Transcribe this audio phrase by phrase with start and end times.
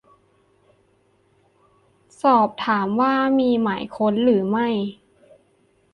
[2.21, 4.67] สอบถามว่ามีหมายค้นหรือไม่